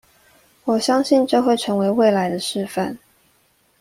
[0.63, 2.97] 我相信這會成為未來的示範